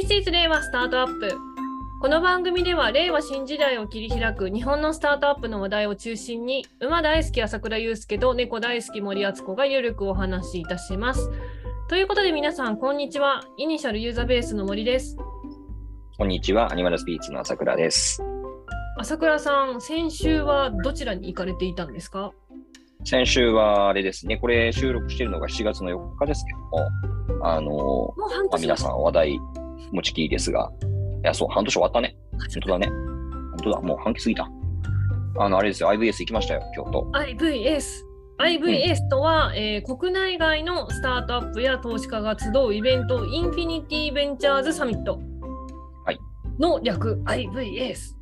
[0.00, 1.36] This is 令和スタートアップ。
[2.00, 11.30] この番組では令和新時代を切り開く日本のスタートアップの話題を中心に馬大好き朝倉祐介と猫大好き森敦子がゆるくお話しいたします。
[11.90, 13.42] ということで皆さんこんにちは。
[13.58, 15.18] イニシャルユーザーベースの森です。
[16.16, 18.22] こんにちは、アニマルスピーツの朝倉です。
[18.96, 22.32] 朝倉さん、先週はどちらに行かれていたんですか？
[23.04, 26.58] 先週はあれですね、これ収録しているのが7月の4日ですけど
[27.34, 29.40] も、あのもう半まあ、年皆さん話題
[29.92, 30.70] 持ちきりですが、
[31.22, 32.16] いや、そう、半年終わったね。
[32.32, 32.86] 本当だね。
[32.88, 34.50] 本当だ、もう半期過ぎた。
[35.38, 37.06] あの、あれですよ、IVS 行きましたよ、京都。
[37.12, 38.10] IVS。
[38.38, 45.20] IVS とは、えー国内外のスタートアップや投資家が集うイベント、インフィニティベンチャーズサミット
[46.04, 46.18] はい
[46.58, 48.16] の略、IVS。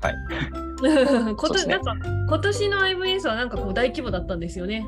[0.00, 0.14] はい。
[0.82, 4.84] 今 そうですね年なんか今年の IVS はなんかこう大規模だったんですよね。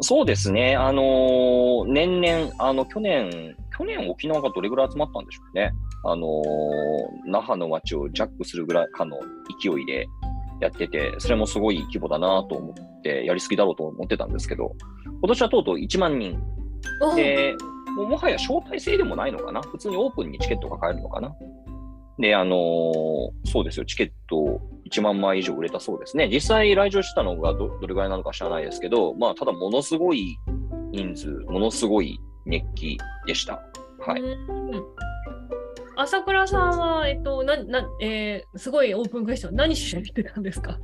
[0.00, 5.72] そうですね、あのー年々、あの、去年、去年沖縄がどれぐらい集まったんでしょうね。
[6.04, 9.18] あのー那覇の街をジャックするぐらいかの
[9.60, 10.06] 勢いで
[10.60, 14.72] やってて、それもすごい規模だなと思って、やりすぎだろうと思ってたんですけど、
[15.04, 16.40] 今年はとうとう1万人。
[17.02, 17.54] おで、
[17.96, 19.60] もうもはや招待制でもないのかな？
[19.62, 21.34] 普通にオープンにチケットが買えるのかな？
[22.18, 26.28] で、あのーそうですよ、チケット1万枚以上売れたそうですね。
[26.32, 30.38] 実際来場したのがどどれぐらいなのか知らないですけど、まあ、ただものすごい
[30.92, 33.60] 人数、ものすごい熱気でした。
[34.00, 34.20] はい。
[34.20, 34.84] うん
[35.98, 40.78] 朝倉さんは、えっと、ななえーすごいオープンクエスチョン、何しに来てたんですか？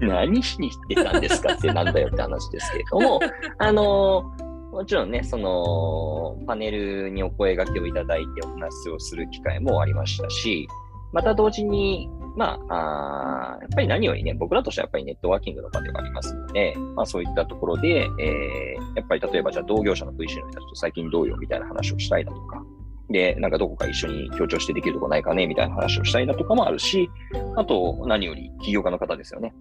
[0.00, 3.20] 何しに来てたんですかってなんだよって話ですけれども、
[3.58, 10.68] あのーもちろんね、そのパネルにお声掛けをいただいてお話をする機会もありましたし、
[11.12, 22.62] また同時に、まあ、あやっぱり何よりね、僕らとしてはやっぱりネットワーキングの場ではありますので、まあそういったところで、えーやっぱり例えばじゃあ同業者の VC の人たちと最近どうよみたいな話をしたいだとか、
[23.08, 27.08] で、なんかどこか一緒に協調してできるとこないかねみたいな話をしたいだとかもあるし、
[27.56, 29.54] あと何より起業家の方ですよね。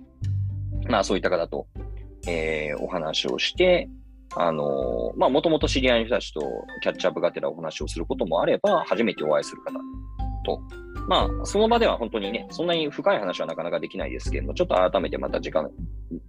[0.87, 1.67] まあそういった方と、
[2.27, 3.89] えーお話をして、
[4.35, 6.41] あのーまあもともと知り合いの人たちと
[6.81, 9.73] キャッチアップがてらお話をすることもあれば、初めてお会いする方
[10.45, 10.61] と、
[11.07, 15.69] まあその場では本当にね、そんなに深い話はなかなかできないですけれども、ちょっと改めてまた時間、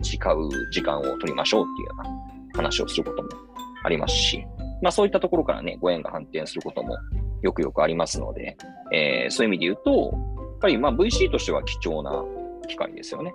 [0.03, 3.29] 誓う時間を取りましょうっていうような話をすることも
[3.85, 4.45] ありますし、
[4.83, 6.97] まあそういったところからね、ご縁が反転することも
[7.43, 8.57] よくよくありますので、
[8.93, 12.13] えーそういう意味で言うと、やっぱりまあ VC としては貴重な
[12.69, 13.35] 機会ですよね。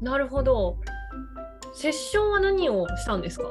[0.00, 0.76] なるほど。
[1.74, 3.44] セッションは何をしたんですか？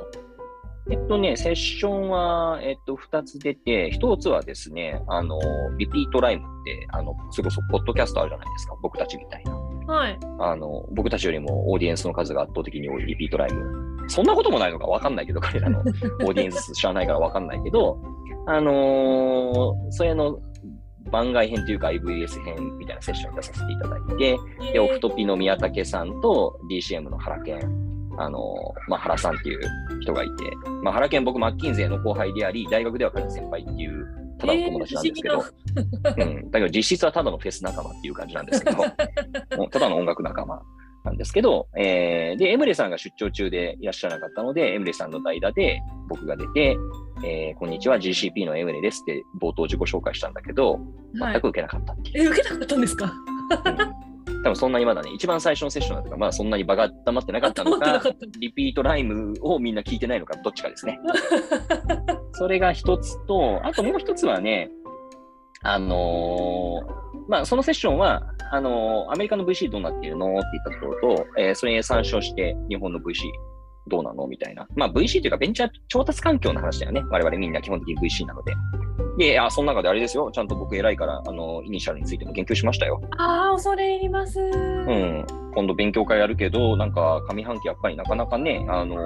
[0.91, 5.39] えっとね、セッションは、えっと、2つ出て、1つはですね、あの、
[5.77, 9.53] リピートライムって、あの、それこそ、ポッドキャストあるじゃないですか、僕たちみたいな。
[9.94, 10.19] はい。
[10.39, 14.09] あの、僕たちよりもオーディエンスの数が圧倒的に多いリピートライム。
[14.09, 18.00] そんなこともないのか分かんないけど、彼らの オーディエンス知らないから分かんないけど、
[18.47, 20.39] あのーそれの
[21.11, 24.39] 番外編というか IVS 編みたいなセッションに出させていただいて、
[24.73, 27.88] で、オフトピの宮武さんと DCM の原健、
[28.22, 29.62] あのまあ、原さんっていう
[30.02, 30.34] 人がいて、
[30.84, 34.06] まあ、原健僕、マッキンゼーの後輩であり、大学では彼先輩っていう、
[34.38, 35.44] ただの友達なんですけど、
[36.18, 38.78] うん、だけど実質はただのフェス仲間っていう感じなんですけど、
[39.57, 40.62] もうただの音楽仲間
[41.06, 46.78] なんですけど、えーで、エムレさんが出張中でいらっしゃらなかったので、エムレさんの代打で僕が出て、
[47.25, 50.74] えーこんにちは、GCP のエムレですって冒頭自己紹介したんだけど、
[51.19, 51.34] はい。
[51.34, 52.24] 全く受けなかったっていう。
[52.24, 53.13] え、受けなかったんですか？
[54.44, 61.00] 多分そんなにまだね、一番最初のセッションだったから、まだそんなに場が溜まってなかったのかかっ、リピートライムをみんな聞いてないのか、どっちかですね。
[62.33, 64.69] それが一つと、あともう一つはね、
[65.61, 70.27] あのーまあ、そのセッションは、あのーアメリカの VC どうなっているの？
[70.38, 73.29] って言ったところと、えーそれに参照して日本の VC
[73.88, 74.28] どうなの？
[74.28, 74.67] みたいな。
[74.75, 77.01] まあ、VC というかベンチャー調達環境の話だよね。
[77.09, 78.53] 我々みんな基本的に VC なので。
[79.17, 80.31] で、あ、その中であれですよ。
[80.31, 83.01] ちゃんと僕偉いから、あの、イニシャルについても研究しましたよ。
[83.18, 84.39] ああ、恐れ入ります。
[84.39, 85.25] うん。
[85.53, 89.03] 今度勉強会やるけど、なんか上半期やっぱりなかなかね、あのー、ひ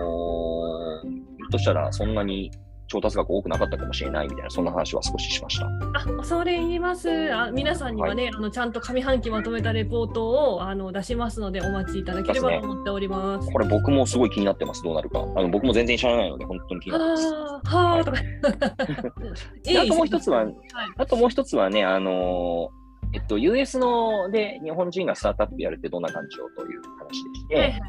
[1.44, 2.52] ょっとしたらそんなに
[2.94, 5.66] 調達額多くなかったかもしれないみたいな、そんな話は少ししました。
[5.66, 7.34] あ、恐れ入ります。
[7.34, 13.52] あ、皆さんにはね、あのちゃんと上半期まとめたレポートをあの出しますので、お待ちいただければと思っております。
[13.52, 15.22] これ僕もすごい気になってます、どうなるか。
[15.22, 17.34] あの僕も全然知らないので、本当に気になってます。
[17.34, 18.18] はあ、はあ、とか。
[19.64, 20.56] であともう一つははい
[20.98, 27.82] あともう一つはね、あのーえっと、US ので日本人がスタートアップやるってどんな感じよという話でして、はいはい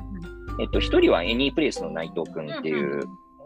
[0.60, 3.02] えっと、一人はエニープレイスの内藤君っていう、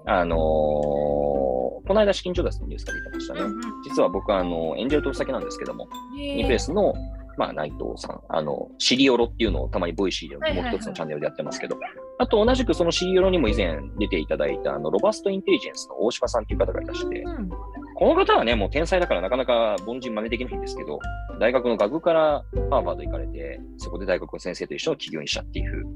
[0.09, 1.49] あのー
[1.89, 3.41] この間資金調達のニュースが出てましたね。
[3.41, 3.61] うんうん。
[3.83, 5.89] 実は僕はあのエンジェル投資家なんですけども、
[6.21, 6.93] エニープレイスの、
[7.39, 11.79] まあ、内藤さん、あの、シリオロっていうのをたまにボイシーでもう一つのチャンネルでやってますけど、
[12.19, 17.49] あと同じくそのシリオロにも以前出ていただいたあのロバストインテリジェンスの大島さんっていう方がいらして、うん。
[17.49, 20.99] この方はね、もう天才だからなかなか凡人真似できないんですけど、
[21.41, 25.87] 大学の学部からハーバード行かれて、そこで大学の先生と一緒の起業にしたっていう、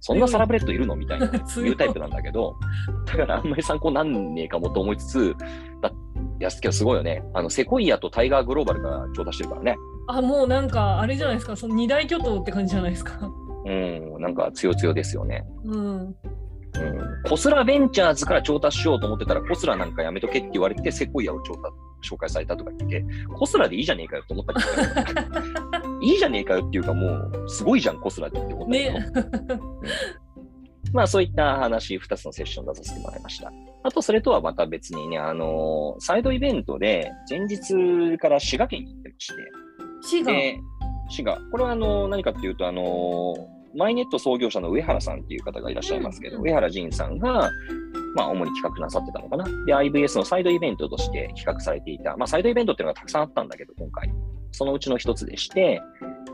[0.00, 0.96] そんなサラブレッドいるの？
[0.96, 2.56] みたいな、強いいうタイプなんだけど、
[3.06, 5.36] だからあんまり参考になんねえかもと思いつつ、
[5.82, 5.90] だ
[6.40, 7.22] いや、すけどすごいよね。
[7.34, 9.76] あの、セコイアとタイガーグローバルが調達してるからね。
[10.08, 13.30] あ、もうなんか、あれじゃないですか、その二大巨頭って感じじゃないですか。
[13.66, 15.44] うん、なんか強強ですよね。
[15.64, 15.96] うん。
[15.98, 16.14] うん。
[17.28, 23.04] コスラベンチャーズから調達しようと思ってたら、コスラなんかやめとけって言われて、セコイアを調達、紹介されたとか言って、
[23.34, 28.68] コスラでいいじゃねえかよって思ったけど、 いいじゃねえかよっていうかもう、すごいじゃん、コスラって思ったけど。
[28.68, 29.06] ね。
[30.92, 33.52] まあそういった話、2つのセッション出させてもらいました。
[33.82, 39.34] あと、それとはまた別にね、あのサイドイベントで、前日から滋賀県に行ってまして、
[40.02, 40.32] 滋賀。
[40.32, 40.58] で、
[41.08, 41.38] 滋賀。
[41.52, 43.34] これはあの何かっていうと、あの
[43.76, 47.50] マイネット創業者の上原さんっていう方がいらっしゃいますけど、うん上原仁さんが、
[48.16, 49.44] まあ、主に企画なさってたのかな。
[49.66, 54.12] で、IVS のサイドイベントとして企画されていた、まあ、サイドイベントっていうのがたくさんあったんだけど、今回。
[54.52, 55.80] そのうちの一つでして、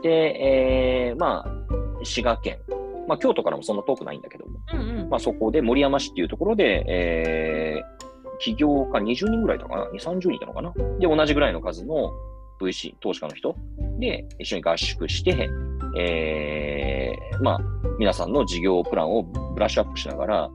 [0.03, 2.59] で、えー、まあ、滋賀県。
[3.07, 5.09] まあ、京都からもそんな遠くないんだけども、うんうん。
[5.09, 10.73] まあ、そこで森山市っていうところで、えー、起業家20人ぐらいいたかな ?2、30人いたのかな？
[10.99, 12.11] で、同じぐらいの数の
[12.59, 13.55] VC、投資家の人
[13.99, 15.49] で一緒に合宿して、
[15.97, 17.59] えー、まあ、
[17.97, 20.49] 皆さんの事業プランをブラッシュアップしながら、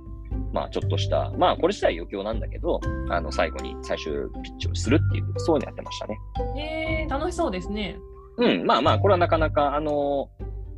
[0.52, 4.12] まあ、ちょっとした、まあ、これ自体余興なんだけど、あの、最後に最終
[4.42, 6.18] ピッチをするっていう、そういうのやってましたね。
[6.58, 7.96] えー、楽しそうですね。
[8.38, 10.28] うん、まあまあ、これはなかなか、あの、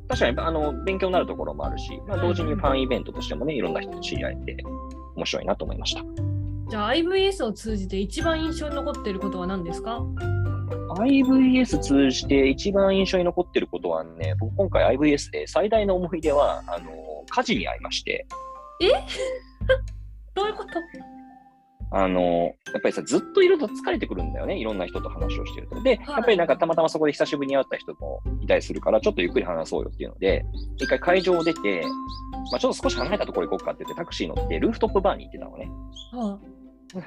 [0.09, 4.57] 確かに、あの、勉強になるところもあるし、まあ、同時にファンイベントとしてもね、いろんな人と知り合えて、
[5.17, 6.03] 面白いなと思いました。
[6.69, 10.03] じゃあ IVS を通じて一番印象に残っていることは何ですか
[10.99, 16.91] ？IVS 通じて一番印象に残ってることはね、僕今回 IVS で最大の思い出は、あの、
[17.29, 18.27] 火事に遭いまして、
[20.35, 20.71] どういうこと？
[21.97, 24.59] あの、やっぱりさ、ずっといると疲れてくるんだよね。
[24.59, 25.81] いろんな人と話をしてると。
[25.83, 30.45] で、はいやっぱりなんかたまたまそこで久しぶりに会った人もいたりするから、ちょっとゆっくり話そうよっていうので、
[30.79, 31.83] 一回会場を出て、
[32.51, 35.71] まあ、ちょっと少し離れたところ行こうかって言ってタクシー乗って、ルーフトップバーに行ってたのね。
[36.13, 36.39] は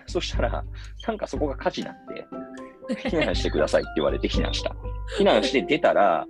[0.05, 0.63] そしたら、
[1.05, 4.73] なんかそこが火事になって、避難してくださいって言われて避難した。
[5.19, 6.25] 避難して出たら、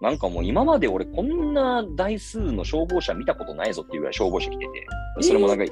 [0.00, 4.86] なんかもう今まで俺こんな台数の消防車見たことないぞっていうぐらい消防車来てて、
[5.20, 5.64] それもなんか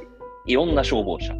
[0.46, 1.32] いろんな消防車。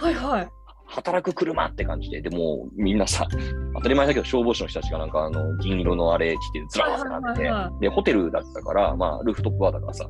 [0.00, 0.48] あ、はいはい。
[0.86, 3.26] 働く車って感じで、でもうみんなさ、
[3.74, 10.08] 当たり前だけど消防士の人たちがなんかあの銀色のあれ着てずらーってなってて、で、ホテルだったから、まあ、ルーフトップバーだからさ、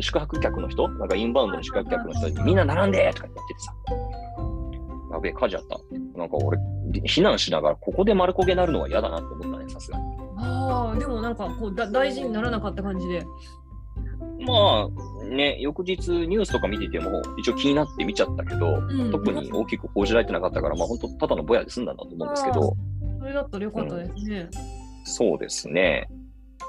[0.00, 3.74] 宿泊客の人、なんかインバウンドの宿泊客の人にみんな並んでとか言っててさ、
[5.12, 5.80] やべえ、火事あった。
[6.18, 6.58] なんか俺、
[7.04, 10.04] 避難しながらここで丸焦げになるのは嫌だなって思ったね、さすがに。
[10.40, 13.24] ああ、でもなんかこうだ大事にならなかった感じで。
[14.46, 14.88] ま
[15.22, 22.74] あ、ね、翌日ニュースとか見てても、一応気になって見ちゃったけど、うん特に大きく報じられてなかったから、まあ本当ただのぼやで済んだんだと思うんですけど、
[23.18, 24.48] それだったらよかったですね。
[25.04, 26.08] そうですね。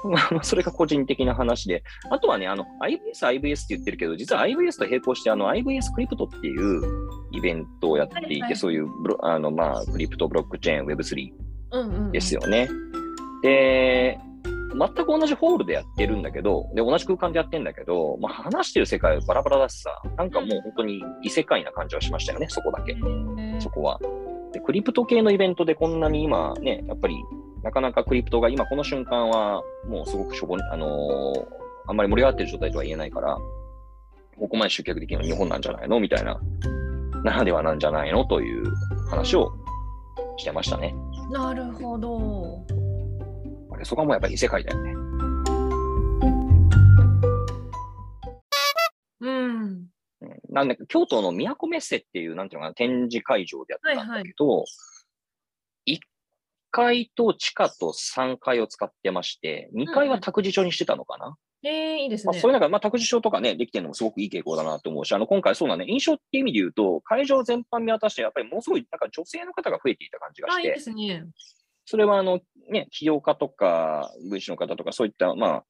[0.04, 1.84] まあ、それが個人的な話で。
[2.10, 6.82] あとはね、あの、IVS、IVS って言ってるけど、実は IVS と並行して、あの、IVS クリプトっていう
[7.30, 11.32] イベントをやっていて、はいはいそういうブロ、あの、まあ、クリプト、ブロックチェーン、Web3
[11.72, 12.12] うんうん、うん。
[13.42, 14.18] で。
[14.74, 22.96] 全く同じホールでやってるんだけど、で、同じ空間でやってんだけど、まあ、話してる世界はバラバラだしさ、なんかもう本当に異世界な感じはしましたよね、そこだけ。
[23.58, 24.00] そこは。
[24.50, 27.16] で、クリプト系のイベントでこんなに今ね、やっぱり
[27.62, 31.46] なかなかクリプトが今この瞬間はもうすごくしょぼ、あのー
[31.88, 33.36] あんまり盛り上がってる状態とは言えないから、
[34.38, 36.00] ここまで集客できるのは日本なんじゃないの？
[36.00, 36.40] みたいな、
[37.24, 38.24] ならではなんじゃないの？
[38.24, 38.64] という
[39.10, 39.52] 話を
[40.38, 40.94] してましたね。
[41.30, 42.51] なるほど。
[43.84, 44.92] そこはもうやっぱり異世界だよね。
[49.20, 49.30] うん。
[49.30, 49.92] うん
[50.50, 54.64] なんで、京都の都メッセっていう、なんていうのかな、展示会場でやってたんだけど、
[55.86, 55.98] 1
[56.70, 61.36] 階と地下と3階を使ってまして、2階は託児所にしてたのかな？
[61.64, 62.32] えー、いいですね。
[62.32, 71.24] まあ、そういうなんか、まあ、託児所とかね、できてるのもすごくいい傾向だなと思うし、あの、今回そうだね、印象って意味で言うと、会場全般見渡して、やっぱりものすごい、なんか女性の方が増えていた感じがあ、していいで、すね。
[71.84, 75.64] それはあの、ね、起業家とか、VC の方とか、そういった、まあ、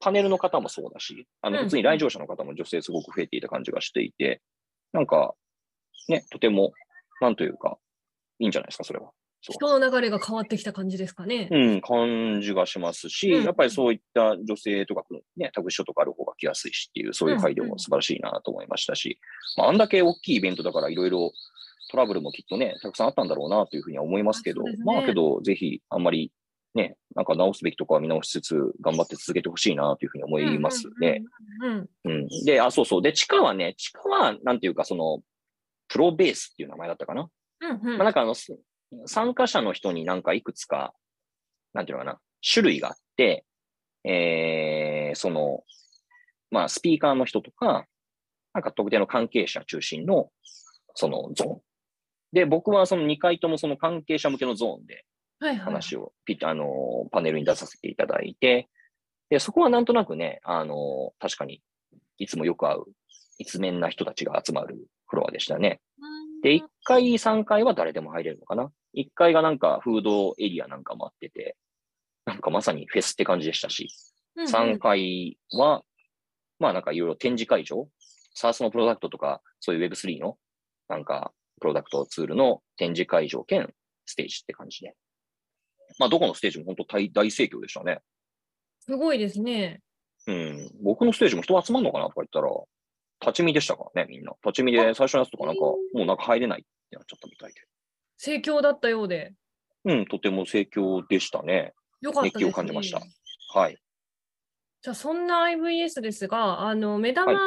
[0.00, 4.42] パネルの方もそうだし、あの、うん普通に来場者の方も女性すごく増えていた感じがしていて、
[4.92, 5.34] なんか、
[6.08, 6.72] ね、とても、
[7.20, 7.78] なんというか、
[8.38, 9.10] いいんじゃないですか、それは。
[9.40, 11.48] 人の流れが変わってきた感じですかね。
[11.50, 15.04] うん、感じがしますし、うんやっぱりそういった女性とか、
[15.36, 19.20] ね、託児所とかある方が来やすいしっていう、そういう配慮も素晴らしいなと思いましたし、
[19.56, 21.32] まあ、あんだけ大きいイベントだからいろいろ
[21.90, 26.32] トラブルもきっとね、たくさんあったんだろうなというふうには思いますけど、ねまあけど、ぜひあんまり
[26.74, 31.22] ね、なんか直すべきところは見直しつつ、頑張って続けてほしいなというふうに思いますね。
[32.44, 33.02] で、あ、そうそう。
[33.02, 35.20] で、地下はね、地下は、なんていうか、その、
[35.88, 37.28] プロベースっていう名前だったかな。
[37.60, 38.56] ううんうんまあ、なんかあの、す
[39.06, 40.94] 参加者の人になんかいくつか、
[41.72, 43.44] なんていうのかな、種類があって、
[44.04, 45.64] えー、その、
[46.50, 47.86] まあ、スピーカーの人とか、
[48.54, 50.30] なんか特定の関係者中心の、
[50.94, 51.60] そのゾーン。
[52.32, 55.04] で、僕はその2回ともその関係者向けのゾーンで
[55.40, 55.58] はいはい。
[55.58, 58.68] 話を、ピッあの、パネルに出させていただいて、
[59.30, 61.62] で、そこはなんとなくね、あの、確かに、
[62.18, 62.84] いつもよく会う、
[63.38, 65.80] 一面な人たちが集まるフロアでしたね。
[66.42, 71.56] で、1階、3階は誰でも入れるのかな ?1 階がなんかフードエリアなんかもあってて、
[72.26, 73.88] なんかまさにフェスって感じでしたし、
[74.36, 75.82] うんうん3階は、
[76.60, 77.88] まあなんかいろいろ展示会場、
[78.36, 80.38] SARS のプロダクトとか、そういう Web3 の
[80.88, 83.72] なんかプロダクトツールの展示会場兼
[84.06, 84.94] ステージって感じで。
[85.98, 88.00] まあどこのステージも本当大大盛況でしたね。
[88.80, 89.80] すごいですね。
[90.26, 90.70] うん。
[90.82, 92.50] 僕のステージも人集まんのかなとか言ったら、
[93.20, 94.32] 立ち見でしたからね、みんな。
[94.44, 97.60] 立ち見で最初のやつとかなんか、もうなんか入れないってなっちゃったみたいで。
[98.16, 99.34] 盛況だったようで。
[99.84, 101.72] うん、とても盛況でしたね。
[102.00, 102.30] よかったね。
[102.34, 103.00] 熱気を感じました
[103.54, 103.78] はい。
[104.80, 107.38] じゃあそんな IVS ですが、あの目玉の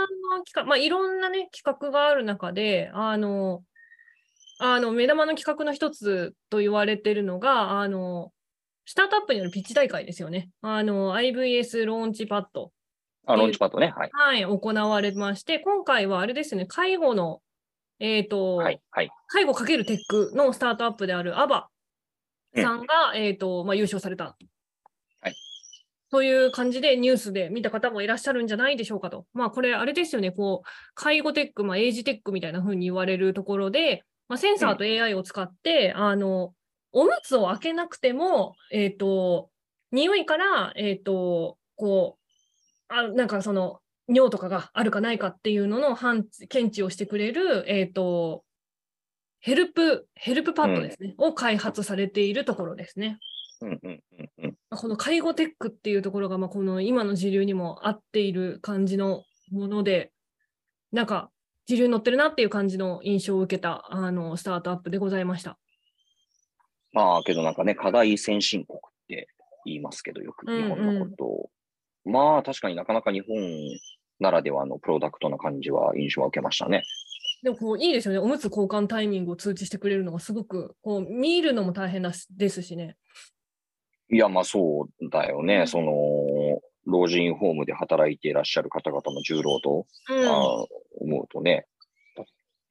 [0.45, 3.63] 企画、まあいろんなね企画がある中で、あの
[4.63, 8.31] あの目玉の企画の一つと言われているのが、あの
[8.85, 10.49] スタートアップによるピッチ大会ですよね。
[10.61, 12.71] あの IVS ローンチパッド、
[13.25, 13.93] あ、ローンチパッドね。
[13.95, 14.09] はい。
[14.11, 17.41] はい、行われまして、今回はあれですね、介護の、
[17.99, 18.81] えっ、と、はい。
[18.91, 19.09] はい。
[19.27, 21.69] 介護かけるテックのスタートアップであるアバ
[22.55, 24.35] さんが、えっ、と、まあ、優勝された。
[25.21, 25.33] はい。
[26.09, 29.25] という感じでニュースで見た方もいらっしゃるんじゃないでしょうかと。
[29.33, 36.53] まあ、これ、あれですよね、こう、介護テック、まあ、エイジテックみたいな風に言われるところで、まあ、センサーと AI を使って、あの、
[36.93, 39.49] おむつを開けなくても、えっ、と、
[39.91, 42.17] 匂いから、えっ、と、こ
[42.89, 48.45] う、あなんかその、尿とかがあるかないかっていうのの判知検知をしてくれる、えっ、と、
[49.41, 53.19] ヘルプ、ヘルプパッドですね、を開発されているところですね。
[53.59, 54.55] うんうんうんうん。
[54.69, 60.13] この介護テックっていうところが、まあ、この今の時流にも合っている感じのもので、
[60.93, 61.31] なんか、
[61.75, 65.57] 時流に乗ってるなっていう感じの印象を受けたあのスタートアップでございました。
[66.93, 69.27] まあ、けどなんかね、課題先進国って
[69.65, 71.49] 言いますけど、よくうんうん日本のことを。
[72.03, 73.37] まあ、確かになかなか日本
[74.19, 76.83] ならではのプロダクトな感じは印象は受けましたね。
[77.43, 78.19] でもこういいですよね。
[78.19, 82.03] おむつ交換タイミングを通知してくれるのがすごくこう見るのも大変
[82.37, 82.97] ですしね。
[84.11, 85.61] いや、まあそうだよね。
[85.61, 85.91] うんその、
[86.85, 90.65] 老人ホームで働いていらっしゃる方々の重労働、うんあー
[90.99, 91.65] 思うとね、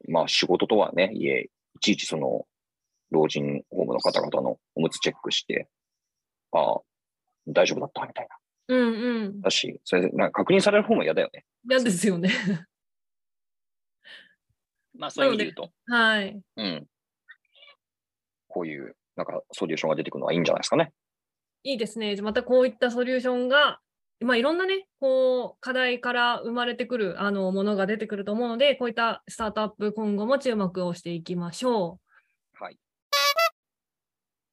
[0.08, 2.46] まあ仕事とはね、いえ、いちいちその、
[3.10, 5.68] 老人ホームの方々のおむつチェックして、
[6.52, 6.80] ああ、
[7.48, 8.36] 大丈夫だったみたいな。
[8.68, 9.40] うんうん。
[9.40, 11.44] だし、それでなんか確認される方も嫌だよね。
[11.68, 12.30] 嫌ですよね。
[14.94, 16.40] まあそういう意味で言うと、はい。
[16.56, 16.86] うん。
[18.48, 20.92] こういう、なんかソリューションが出てくるのはいいんじゃないですかね。
[21.62, 22.14] いいですね。
[22.22, 23.80] またこういったソリューションが、
[24.20, 31.98] まあ、いろんなね、こう、課題から生まれてくるあのものが出てくると思うので、こういったスタートアップ、今後も注目をしていきましょ
[32.60, 32.62] う。
[32.62, 32.76] はい。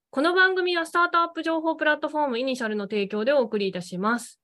[0.10, 4.40] この番組はスタートアップ情報プラットフォームイニシャルの提供でお送りいたします。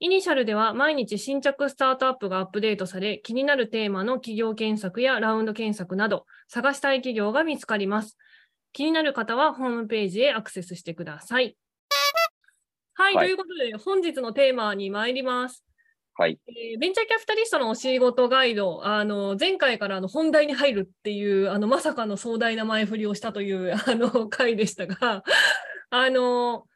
[0.00, 8.16] イニシャルでは毎日新着スタートアップがアップデートされ、気になるテーマの企業検索やラウンド検索など、探したい企業が見つかります。
[8.72, 11.56] 気になる方はホームページへアクセスしてください。
[12.94, 15.64] はい、はいということで本日のテーマに参ります。
[16.16, 16.38] はい。
[16.46, 25.24] えーベンチャーキャピタリストのお仕事ガイド、あの前回からあの本題に入るっていうあのまさかの壮大な前振りをしたという あの回でしたが、
[25.90, 26.66] あの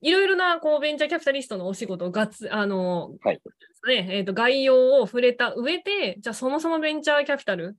[0.00, 3.40] いろいろなこうベンチャーキャピタリストのお仕事がつあの、はい
[3.88, 7.76] ねえーと概要を触れた上で、じゃあそもそもベンチャーキャピタル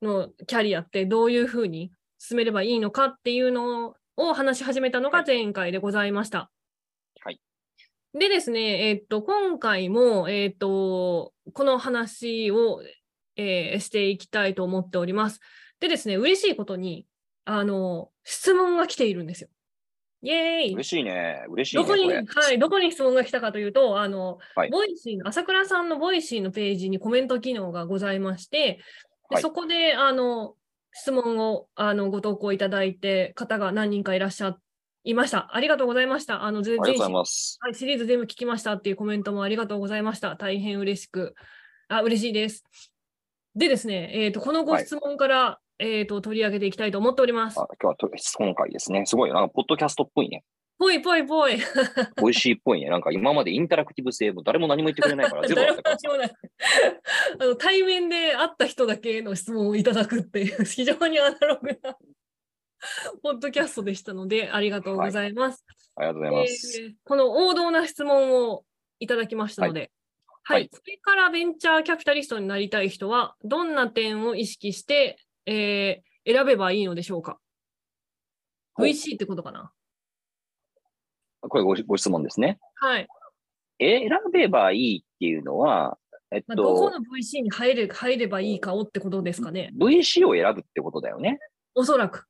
[0.00, 6.52] のキャリアってどういうふうに進めればいいのかっていうのを話し始めたのが前回でございました。
[8.12, 12.82] はいでですね、えっと、今回も、えっと、この話を、
[13.36, 15.40] えーしていきたいと思っております。
[15.78, 17.06] でですね、嬉しいことに、
[17.44, 19.48] あの、質問が来ているんですよ。
[20.22, 21.44] イエーイ嬉しいね。
[21.48, 21.82] 嬉しいね。
[21.82, 28.80] どこに、はい、どこに質問が来たかというと、あの、はいボイシーの、朝倉さんのボイシーのページにコメント機能がございまして、
[29.30, 30.54] ではいそこで、あの、
[30.92, 34.48] 質問をあのご投稿いただいて、方が何人かいらっしゃ
[35.04, 35.54] いました。
[35.54, 36.44] ありがとうございました。
[36.44, 37.58] あの、ぜ全ありがとうございます。
[37.60, 40.36] はい、シリーズ全部聞きましたっていうコメントもありがとうございました。
[40.36, 41.34] 大変嬉しく、
[41.88, 42.64] あ、嬉しいです。
[43.54, 47.58] でですね、えっ、と、このご質問から、えっ、と、取り上げていきたいと思っております。
[47.58, 49.06] あ今日はと質問会ですね。
[49.06, 49.34] すごいよ。
[49.34, 50.44] なんか、ポッドキャストっぽいね。
[50.80, 51.58] ぽいぽいぽい。
[52.16, 52.88] 美味しいっぽいね。
[52.88, 56.30] なんか今までインタラクティブ性も誰も何も言ってくれないから ゼロだったから
[57.38, 61.94] あの対面で会った人だけの質問をいただくっていう、非常にアナログな
[63.22, 65.64] ポッドキャストでしたので、ありがとうございます。
[65.96, 66.82] ありがとうございます。
[66.82, 68.64] えーこの王道な質問を
[68.98, 69.90] いただきましたので、
[70.42, 77.40] はい、はいこれからベンチャーキャピタリストになりたい人は、どんな点を意識して、えー選べばいいのでしょうか
[78.78, 79.72] ?VC ってことかな？
[81.40, 82.58] これごご質問ですね。
[82.74, 83.08] はい。
[83.80, 85.98] 選べばいいっていうのは、
[86.30, 89.72] えっまあ、どことの、VC に入れ入ればいいかをってことですかね。
[89.74, 91.38] VC を選ぶってことだよね。
[91.74, 92.26] おそらく。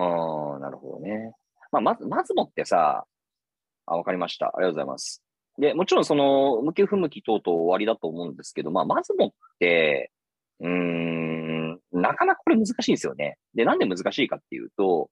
[0.00, 1.34] ああ、なるほどね。
[1.72, 3.04] まあ、まず、まずもってさ、
[3.86, 4.46] あ、わかりました。
[4.46, 5.22] ありがとうございます。
[5.58, 10.12] で、もちろんその、向き不向き等々終わりだと思うんですけど、まあ、まずもって、
[10.60, 13.38] うーん、なかなかこれ難しいんですよね。
[13.54, 15.10] で、なんで難しいかっていうと、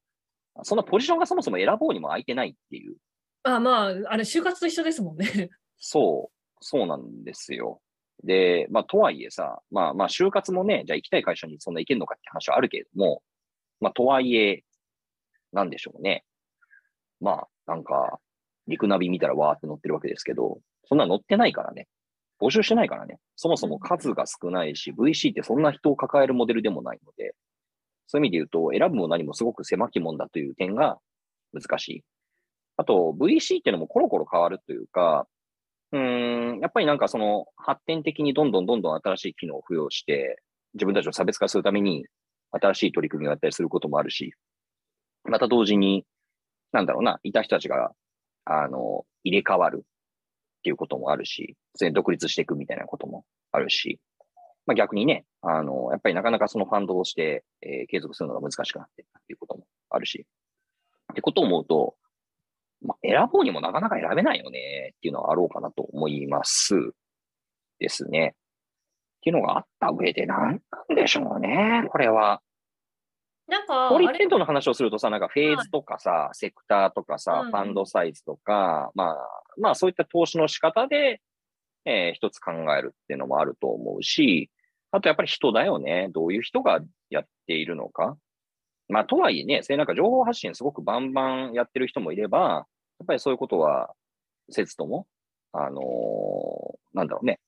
[0.63, 2.97] そんなポジションがそもそも選ぼうにも空いてないっていう、
[3.43, 5.51] あまあ、あれ、就活と一緒ですもんね。
[5.79, 7.81] そう、そうなんですよ。
[8.25, 13.23] で、まあ、とはいえさ、まあまあ、就活もね、じゃあ行きたい会社にそんな行けるのかって話はあるけれども、
[13.81, 14.65] まあ、とはいえ、
[15.57, 16.25] なんでしょうね。
[17.21, 18.21] まあ、なんか、
[18.69, 21.89] 陸ナビ見たらわーって乗ってるわけですけど、そんな乗ってないからね。
[22.41, 23.19] 募集してないからね。
[23.35, 27.35] そもそも数が少ないし、VC ってそんな人を抱えるモデルでもないので、
[28.07, 30.99] そういう意味で言うと、選ぶも何もすごく狭きもんだという点が
[31.55, 32.05] 難しい。
[32.77, 35.27] あと、VC っていうのもコロコロ変わるというか、
[35.93, 40.43] うーん、やっぱりなんかその発展的にどんどんどんどん新しい機能を付与して、
[40.75, 42.05] 自分たちを差別化するために
[42.51, 44.33] 新しい取り組みをやったりすることもあるし、
[45.29, 46.05] また同時に、
[46.73, 47.93] なんだろうな、いた人たちが、
[48.45, 54.01] あの、入れ替わるっていうこともあるし、全独立していくみたいなこともあるし、
[54.67, 60.27] まあ逆にね、あの、やっぱりなかなかそのファンドをして、えー継続するのが難しくなっていくっていうこともあるし、
[61.13, 61.95] ってことを思うと、
[62.83, 66.75] まあ、選ぼうにもなかなか選べないよねっていうのはあろうかなと思います
[67.79, 68.35] ですね。
[68.35, 72.41] っていうのがあった上でなんなんでしょうね、これは。
[73.49, 79.17] なんか、ポリテントの話をするとさ、なんかフェーズとかさ、セクターとかさ、うんファンドサイズとか、まあ、
[79.59, 81.21] まあそういった投資の仕方で、
[81.85, 84.51] えー一つ考えるっていうのもあると思うし、
[84.91, 86.09] あとやっぱり人だよね。
[86.13, 86.81] どういう人が
[87.11, 88.17] やっているのか。
[88.89, 92.67] まあとはいえね、そういうなんか情報発信すごくバンバンやってる人もいれば、
[92.99, 93.91] やっぱりそういうことは、
[94.51, 95.07] せずとも、
[95.53, 97.41] あのーなんだろうね、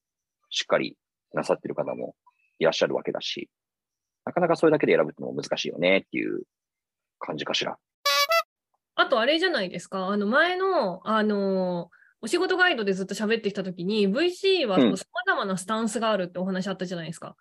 [0.50, 0.96] しっかり
[1.32, 2.14] なさってる方も
[2.58, 3.48] いらっしゃるわけだし、
[4.28, 6.42] なかなかそれだけで選ぶのも難しいよねっていう
[7.18, 7.78] 感じかしら。
[8.94, 11.88] あとあれじゃないですか、あの前の、あの
[12.20, 17.36] お仕事ガイドでずっと喋ってきたときに、VC はうんさまざまなスタンスがあるってお話あったじゃないですか。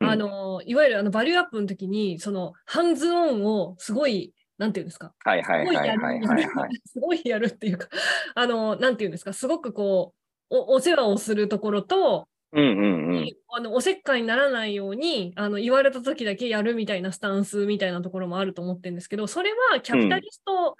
[0.00, 6.80] うんあのいわゆるあのバリューアップの時に、そのハンズオンをすごい、なんていうんですか、はいはいはいはいすごいやるはいはい。
[6.86, 7.88] すごいやるっていうか、
[8.34, 10.14] あの、なんていうんですか、すごくこ
[10.50, 13.32] う、おお世話をするところと、うんうんうん。
[13.50, 20.76] あのおせっかいにならないようにあの言われた時だけやるみたいなスタンスみたいなところもあると思ってるんですけどそれはキャピタリスト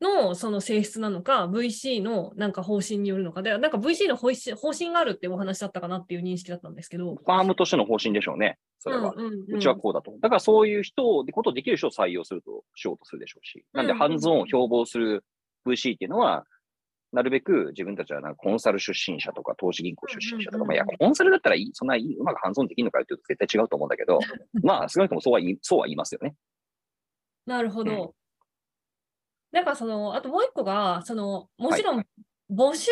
[0.00, 7.14] のその性質なのか、VC のなんか方針によるのかでなんか VC の方針方針があるってお話だったかなっていう認識だったんですけど。
[7.14, 8.58] ファームとしての方針でしょうね。
[8.78, 9.14] それは。
[9.16, 10.12] うんうんうんうちはこうだと。
[10.20, 13.64] だからそういう人を、ことできる人を採用すると、しようとするでしょうし。
[13.72, 15.24] なんで、うんハンズオンを標榜する
[15.66, 16.44] VC っていうのは、
[17.14, 24.18] なるべく自分たちはなんかコンサル出身者とか投資銀行出身者とか、まあ、いや、コンサルだったらいい、そんなうまくハンズオンできるのかよっていうと絶対違うと思うんだけど、
[24.62, 26.34] まあ、少なくともそうは言い、そうは言いますよね。
[27.46, 27.90] なるほど。
[27.92, 28.10] うん
[29.52, 32.04] なんかその、あともう一個が、その、もちろん、
[32.50, 32.90] 募集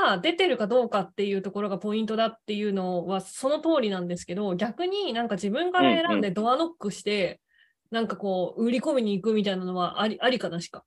[0.00, 7.40] が出てるかどうかっていうところがポイントだっていうのはその通りなんですけど、逆になんか自分から選んでドアノックして、
[7.90, 10.84] なんかこう、売り込みに行くみたいなのはありありかなしか。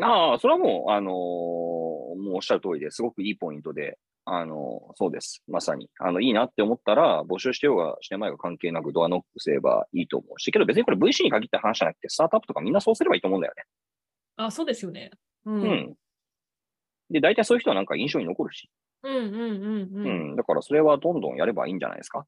[0.00, 1.87] ああ、それはもう、あのー
[2.18, 5.42] もうおっしゃる通りですごくいいポイントで、あのーそうです。
[5.48, 5.88] まさに。
[5.98, 13.64] あの、いいなって思ったら、募集してようがしてまいが関係なくドアノックすればいいと思うし、けど別にこれ VC に限った話じゃなくて、スタートアップとかみんなそうすればいいと思うんだよね。
[14.36, 15.10] あ、そうですよね。
[15.46, 15.50] う。
[15.50, 15.94] うんん。
[17.10, 18.68] で、大体そういう人はなんか印象に残るし、
[19.02, 20.32] うんうんうんううん。
[20.32, 20.36] ん。
[20.36, 22.26] だからそれはどんどんやればいいんじゃないですか。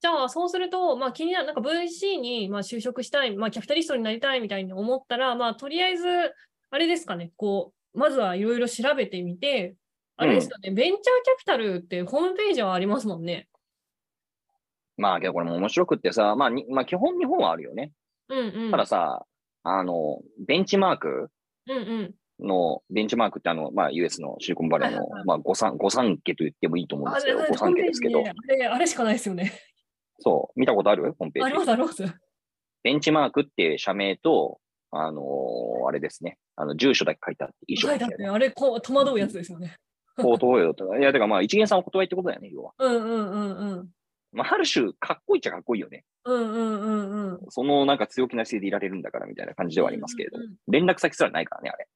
[0.00, 6.06] じゃあ、そうすると、まあ気になる、なんか VC にまあ就職したい、まあキャピタリストになりたいみたいに思ったら、まあとりあえず、
[6.70, 9.76] あれですかね、こう、まずはいろいろ調べてみて、
[10.16, 13.48] あれですかね、ベンチャーキャピタルってホームページはありますもんね。
[14.96, 17.92] まあ、けどこれも面白くってさ、まあ、にまあ、基本日本はあるよね。
[18.28, 18.70] うんうん。
[18.70, 19.24] たださ、
[19.62, 21.28] あの、ベンチマーク
[21.68, 22.14] うんうん。
[22.40, 29.52] の、ベンチマークってあの、まあ、US のシリコンバレーのまあ、御三、家と言ってもいいと思うんですけど、あれ御三家ですけど、あれ、あれしかないですよね。
[30.20, 31.14] そう、見たことある？
[31.18, 31.64] ホームページありま。
[31.64, 32.04] す、あります。
[32.82, 36.38] ベンチマークって社名と、あのーあれですね。
[36.56, 39.76] あの、住所だけ書いてあって、いい書いてあって、あれこう戸惑うやつですよね。
[40.18, 40.96] お断よと。
[40.98, 42.72] いや、てかまあ、一元さんお断りってことだよね、要は。
[42.78, 43.88] うんうんうんうん。
[44.32, 46.04] まあ、ある種、かっこいいっちゃかっこいいよね。
[46.24, 47.40] うんうんうんうん。
[47.48, 51.86] そのなんか強気な姿勢でいられるんだからみたいな感じではありますけれどうんうんうん連絡先すらないからね、あれ。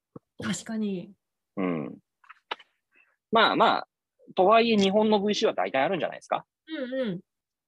[0.42, 1.10] 確かに。
[1.56, 1.98] うん。
[3.30, 3.88] まあまあ、
[4.34, 6.44] とはいえ日本の VC は大体あるんじゃないですか。
[6.68, 7.20] うんうん。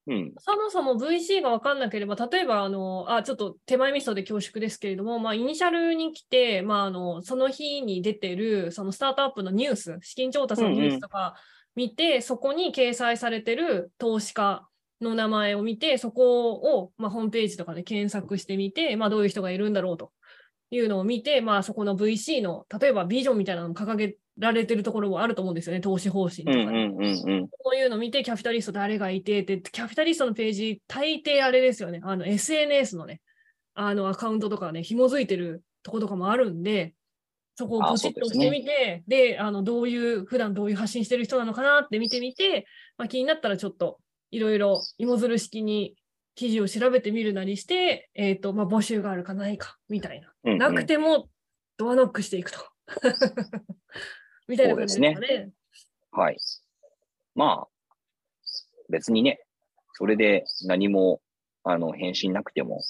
[0.07, 0.33] うん。
[0.39, 11.35] そもそも VC が分かんなければ、例えばあのあ、ちょっと手前味噌で恐縮ですけれども、まあ、イニシャルに来て、まあ、あのその日に出てるそのスタートアップのニュース、資金調達のニュースとか
[11.75, 14.69] 見て、そこに掲載されてる投資家
[15.01, 20.13] の名前を見て、そこを、まあ、ホームページとかで検索してみて、まあ、どういう人がいるんだろうと
[20.71, 26.65] いうのを見て、まあ、そこの VC の、例えばビジョンみたいなのも掲げられてるところもあると思うんですよね、投資方針とかで。
[26.65, 27.49] うんうんうんうん。
[27.49, 33.21] こういうの見て、キャピタリスト誰がいてって、キャピタリストのページ、大抵あれですよね、あの SNS のね、
[33.75, 36.95] あのアカウントとかね、紐づいてるとことかもあるんで、
[37.57, 42.67] そこをあポチッとしてみて、であのどういう、普段どういう発信してる人なのかなって見てみて、
[42.99, 43.99] まあ、気になったらちょっと
[44.31, 45.95] いろいろ芋づる式に
[46.35, 50.33] 記事を調べてみるなりして、えーとまあ、募集があるかないかみたいな。
[50.45, 51.29] うんうんなくても
[51.77, 52.59] ドアノックしていくと。
[54.49, 55.51] みたいな感じですかそうね。
[56.11, 56.37] はい。
[57.35, 57.69] まあ、
[58.89, 59.41] 別にね、
[59.95, 61.21] それで何も、
[61.65, 62.83] あの、返信なくても、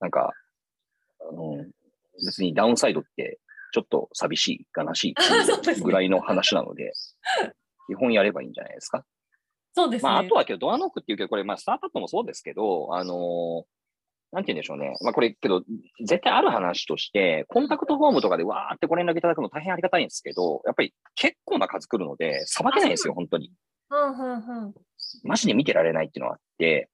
[0.00, 0.32] なんか、
[1.20, 1.64] あの、
[2.24, 3.38] 別にダウンサイドって、
[3.72, 5.14] ちょっと寂しい、悲しい
[5.82, 6.92] ぐらいの話なので、
[7.88, 9.04] 基本やればいいんじゃないですか。
[9.74, 10.10] そうですね。
[10.10, 13.79] まあ、あとはけど、ドアノックっていうけど、これ、まあ、スタートアップもそうですけど、あのー
[14.32, 14.96] なんて言うんでしょうね。
[15.02, 15.62] まあ、これ、けど、
[16.00, 23.52] 絶対ある話として、コンタクトフォームとかでわーってご連絡いただくの大変ありがたいんですけど、やっぱり結構な数来るので、さばけないんですよ、本当に。
[23.90, 24.74] うんうんうん
[25.24, 26.88] マジで見てられないっていうのがあって、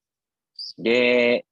[0.79, 1.45] で、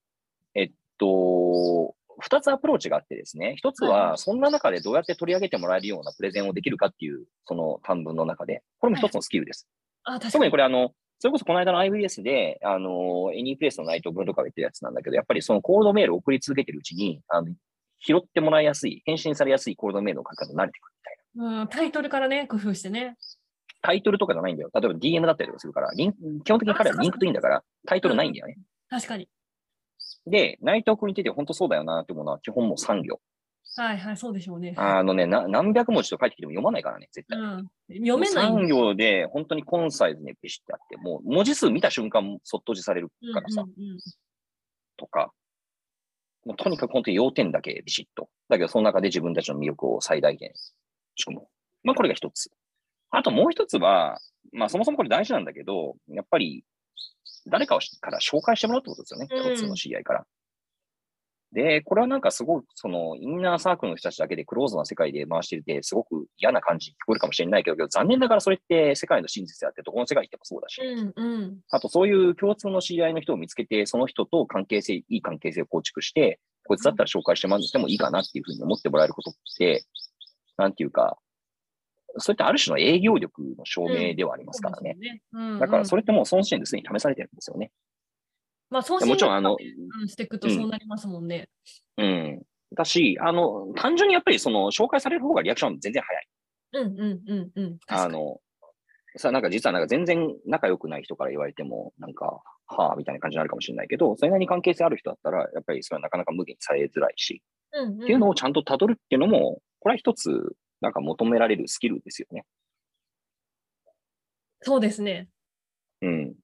[0.55, 9.68] えっと、二つアプローチがあってですね、一つはは、そんな中でどうやって取り上げてもらえるようなプレゼンをできるかっていう、その短文の中で、これも一つのスキルです。
[10.05, 10.51] あ、確か特にに。
[10.51, 17.48] これあの、それこそこの間の IBS で、あの、エニープレイスの内藤君とかが言ってるやつなんだけど、やっぱりそのコールドメールを送り続けてるうちに、あの
[18.00, 21.16] 拾ってもらいやすい、返信されやすいコールドメールの書き方に慣れてくるみたい
[21.48, 21.62] な。
[21.62, 23.16] うん、タイトルからね、工夫してね。
[23.81, 24.70] タイトルとかじゃないんだよ。
[24.74, 28.59] 例えば DM だったりとかするから、リン基本的に彼はリンクといいんだから、タイトルないんだよね。
[28.90, 29.29] 確かに。
[30.27, 33.20] で、内藤君に言ってて本当そうだよなって思うのは、基本もう3行。
[33.77, 34.75] はいはい、そうでしょうね。
[34.77, 37.39] あのね、な何百文字と書いてきても読まないからね、絶対。
[37.39, 43.63] うん、読めないんだ3行で本当にコンサイズにビシッてあって、もう文字数見た瞬間、そっと字されるからさ。
[43.63, 43.99] うんうんうん
[44.97, 45.33] とか、
[46.45, 48.29] もうとにかく本当に要点だけビシッと。
[48.49, 50.53] だけど、その中で自分たちの魅力を最大限
[51.17, 51.43] 仕込む。
[51.83, 52.51] まあ、これが一つ。
[53.11, 54.19] あともう一つは、
[54.53, 56.65] まあ、そもそもこれ大事なんだけど、やっぱり、
[57.47, 59.29] 誰かをしから紹介してもらうってことですよね。
[59.31, 60.27] うん共通の知り合いから。
[61.55, 71.61] で、これはなんかすごく、その、インナーサークルの人たちだけでクローズな世界で回してて、すごく嫌な感じに聞こえるかもしれないけど、残念ながらそれって世界の真実であって、どこの世界行ってもそうだし、うんうん。
[71.71, 79.85] あとそういう共通の知り合いの人を見つけて、その人と関係性、いい関係性を構築して、こいつだったら紹介してもらってもいいかなっていうふうに思ってもらえることって、
[80.57, 81.19] なんていうか、
[82.19, 84.95] それってある種の営業力の証明ではありますからね。
[84.95, 85.23] そうですよね。
[85.33, 85.59] うんうん。
[85.61, 87.71] だからそれってもうその時点ですでに試されてるんですよね。
[88.70, 91.48] まあ、送もちろんあのうん、していくとそうなりますもんね。
[91.96, 92.42] うん。
[92.74, 96.29] だし、あの、単純にやっぱりその紹介される方がリアクション全然早い。
[96.72, 97.79] うんうんうんうん。
[97.87, 98.40] あの、
[99.16, 112.44] さ、なんか実はなんか全然仲良くない人から言われても、なんか、はあ、みたいな感じになるかもしれないけど、それなりに関係性ある人だったら、やっぱりそれはなかなか無限にされづらいし、うんうんっていうのをちゃんと辿るっていうのも、これは一つ、なんか求められるスキルですよね。
[114.62, 115.29] そうですね。
[116.03, 116.35] うん。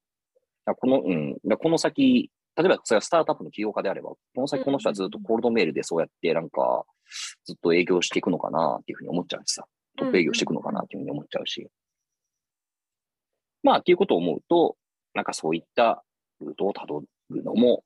[0.70, 1.36] だこの、うん。
[1.44, 6.84] だこの先、例えばそれがスタートアップの起業家であれば、この先この人はずっとコールドメールでそうやってなんか、
[7.44, 9.64] ずっと営業していくのかなっていうふうに思っちゃうしさ、
[9.98, 11.68] トップ営業していくのかなっていうふうに思っちゃうし。
[13.62, 14.76] まあ、っていうことを思うと、
[15.14, 16.04] なんかそういった
[16.40, 17.84] ルートを辿るのも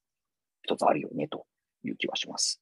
[0.63, 1.47] 一つあるよね、と
[1.85, 2.61] いう気はします。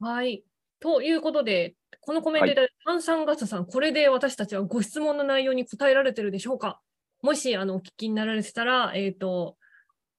[0.00, 0.44] はい。
[0.80, 6.80] ということで、このコメントいただいた炭酸ガスさん、これで私たちはご質問の内容に答えられてるでしょうか？
[7.22, 9.56] もしあのお聞きになられてたら、えっ、と、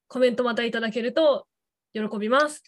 [0.07, 1.47] コメントまたいただけると
[1.93, 2.63] 喜びます。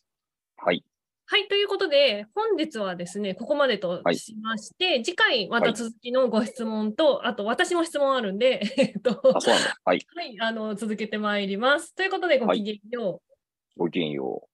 [0.58, 0.84] はい。
[1.26, 9.12] はい、ということで、本日はですね、ここまでとはいしまして、次回またはい続きのご質問と、あと私も質問あるんで、 えっと。
[9.22, 10.06] はい。
[10.15, 11.96] はい、あの続けてまいります。
[11.96, 13.22] ということで、ごきげんよ
[13.78, 13.80] う。
[13.80, 14.51] ごきげんよう。